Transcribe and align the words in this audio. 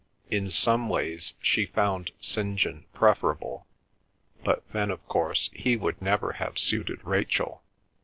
In 0.31 0.49
some 0.49 0.89
ways 0.89 1.35
she 1.43 1.67
found 1.67 2.09
St. 2.19 2.57
John 2.57 2.85
preferable; 2.91 3.67
but 4.43 4.63
then, 4.73 4.89
of 4.89 5.07
course, 5.07 5.51
he 5.53 5.77
would 5.77 6.01
never 6.01 6.31
have 6.31 6.57
suited 6.57 6.97
Rachel. 7.05 7.61